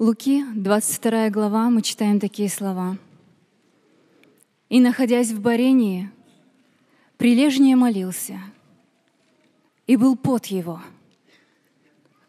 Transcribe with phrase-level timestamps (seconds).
[0.00, 2.96] Луки, 22 глава, мы читаем такие слова.
[4.70, 6.10] «И, находясь в Барении,
[7.18, 8.40] прилежнее молился,
[9.86, 10.80] и был пот его,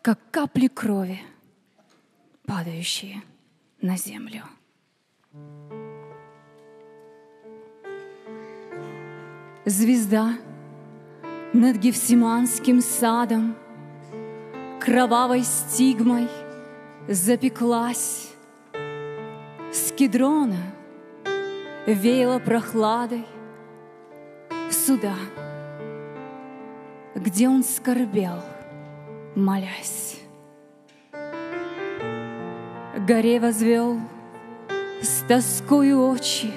[0.02, 1.22] как капли крови,
[2.46, 3.24] падающие
[3.80, 4.44] на землю».
[9.64, 10.38] Звезда
[11.54, 13.56] над Гефсиманским садом,
[14.82, 16.28] Кровавой стигмой—
[17.08, 18.30] запеклась
[19.72, 20.74] с кедрона,
[21.86, 23.26] веяло прохладой
[24.70, 25.16] сюда,
[27.16, 28.42] где он скорбел,
[29.36, 30.20] молясь.
[33.08, 34.00] Горе возвел
[35.02, 36.52] с тоскою очи,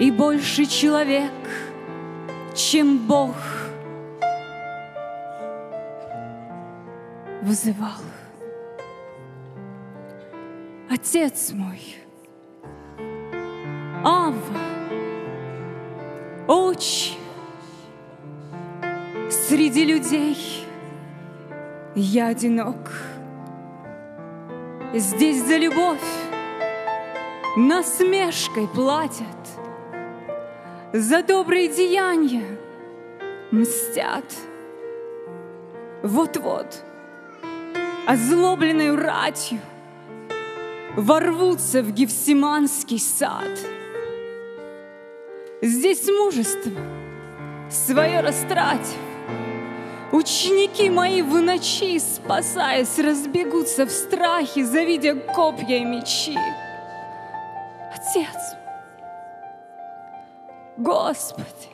[0.00, 1.32] И больше человек,
[2.54, 3.34] чем Бог,
[7.42, 8.00] вызывал.
[10.96, 11.98] Отец мой,
[14.02, 14.34] Ава,
[16.48, 17.12] Отче,
[19.28, 20.38] среди людей
[21.94, 22.90] я одинок.
[24.94, 26.00] Здесь за любовь
[27.58, 29.26] насмешкой платят,
[30.94, 32.46] за добрые деяния
[33.50, 34.24] мстят.
[36.02, 36.82] Вот-вот,
[38.06, 39.58] озлобленную ратью—
[40.96, 43.58] ворвутся в Гефсиманский сад.
[45.62, 46.72] Здесь мужество
[47.70, 48.96] свое растратив,
[50.12, 56.38] Ученики мои в ночи, спасаясь, разбегутся в страхе, завидя копья и мечи.
[57.92, 58.54] Отец,
[60.76, 61.68] Господи,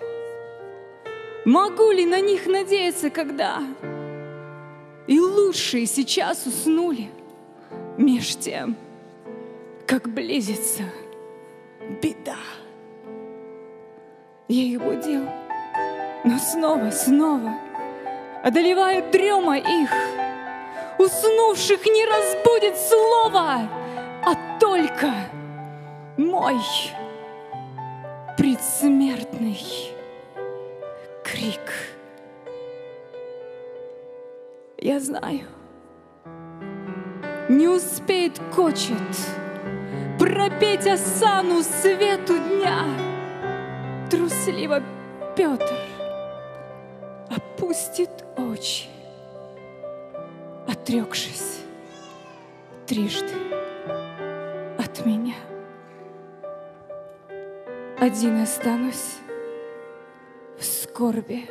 [1.45, 3.62] могу ли на них надеяться, когда
[5.06, 7.11] и лучшие сейчас уснули
[7.98, 8.77] меж тем,
[9.86, 10.83] как близится
[12.02, 12.36] беда.
[14.48, 15.28] Я их будил,
[16.25, 17.54] но снова, снова
[18.43, 19.91] одолевает дрема их.
[20.98, 23.69] Уснувших не разбудит слово,
[24.25, 25.12] а только
[26.16, 26.60] мой
[28.37, 29.59] предсмертный
[31.25, 31.72] крик.
[34.76, 35.47] Я знаю,
[37.49, 38.97] не успеет кочет,
[40.22, 42.84] пропеть осану свету дня.
[44.09, 44.81] Трусливо
[45.37, 45.77] Петр
[47.28, 48.87] опустит очи,
[50.69, 51.62] отрекшись
[52.87, 53.34] трижды
[54.78, 55.34] от меня.
[57.99, 59.16] Один останусь
[60.56, 61.50] в скорби,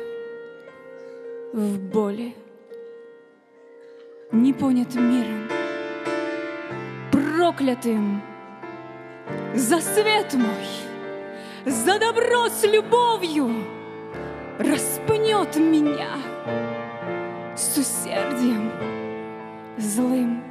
[1.52, 2.34] в боли,
[4.30, 5.46] не понят миром,
[7.10, 8.31] проклятым
[9.54, 10.66] за свет мой,
[11.66, 13.50] за добро с любовью
[14.58, 16.16] распнет меня
[17.54, 18.72] с усердием
[19.76, 20.42] злым.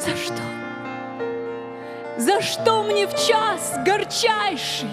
[0.00, 0.42] За что?
[2.16, 4.88] За что мне в час горчайший,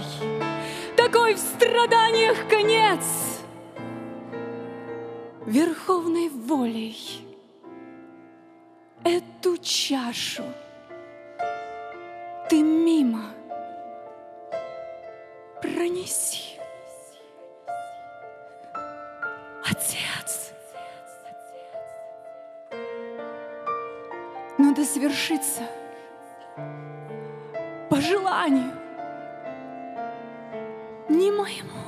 [0.95, 3.01] такой в страданиях конец?
[5.45, 6.97] Верховной волей
[9.03, 10.43] эту чашу—
[12.97, 13.25] мимо
[15.61, 16.59] пронеси.
[19.63, 20.53] Отец,
[24.57, 24.83] но да
[27.89, 28.73] по желанию
[31.09, 31.83] не моему,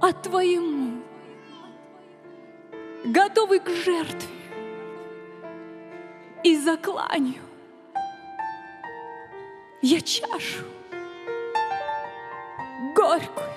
[0.00, 1.02] а твоему,
[3.04, 4.28] готовый к жертве
[6.42, 7.51] и закланию
[9.82, 10.64] я чашу
[12.94, 13.48] горькую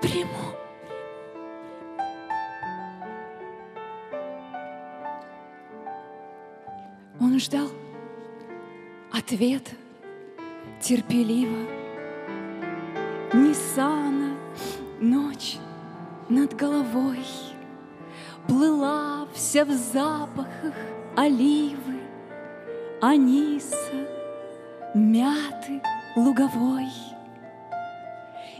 [0.00, 0.54] приму.
[7.20, 7.68] Он ждал
[9.12, 9.72] ответа
[10.80, 11.68] терпеливо.
[13.34, 14.38] Нисана
[15.00, 15.58] ночь
[16.30, 17.18] над головой
[18.46, 20.72] Плыла вся в запахах
[21.14, 21.97] оливы
[23.00, 24.06] аниса,
[24.94, 25.80] мяты
[26.16, 26.88] луговой.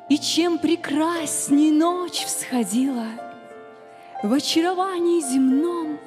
[0.09, 3.07] И чем прекрасней ночь всходила
[4.23, 5.99] В очаровании земном,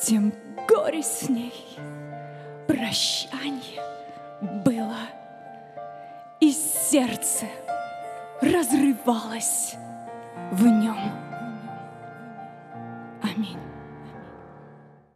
[0.00, 0.32] Тем
[0.68, 1.54] горе с ней
[2.66, 3.80] прощание
[4.64, 4.96] было,
[6.40, 7.46] И сердце
[8.40, 9.76] разрывалось
[10.50, 11.21] в нем.